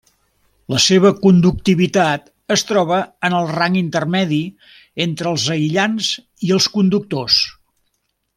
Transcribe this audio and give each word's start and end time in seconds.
La 0.73 0.77
seva 0.85 1.09
conductivitat 1.25 2.25
es 2.55 2.63
troba 2.71 2.97
en 3.29 3.35
el 3.41 3.47
rang 3.57 3.77
intermedi 3.83 4.41
entre 5.07 5.31
els 5.33 5.47
aïllants 5.57 6.11
i 6.49 6.55
els 6.57 6.71
conductors. 6.79 7.39